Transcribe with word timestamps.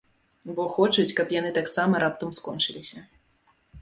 Бо 0.59 0.63
хочуць, 0.77 1.13
каб 1.19 1.33
яны 1.39 1.51
таксама 1.59 2.03
раптам 2.05 2.33
скончыліся. 2.39 2.99